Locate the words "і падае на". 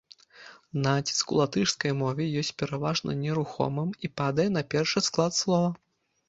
4.09-4.65